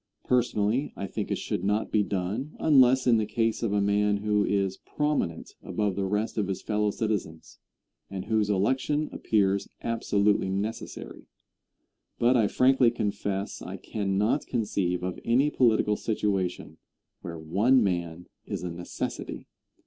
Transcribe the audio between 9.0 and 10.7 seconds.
appears absolutely